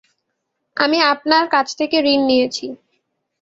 [0.77, 2.65] আমি আপনার কাছ থেকে ঋণ নিয়েছি।